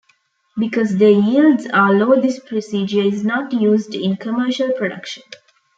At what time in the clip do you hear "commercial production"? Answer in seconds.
4.17-5.21